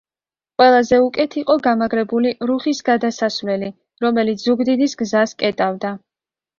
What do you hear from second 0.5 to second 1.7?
ყველაზე უკეთ იყო